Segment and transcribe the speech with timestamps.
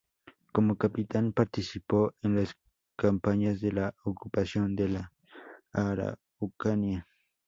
[0.51, 2.55] Como capitán, participó en las
[2.95, 5.11] campañas de la Ocupación de la
[5.73, 7.07] Araucanía.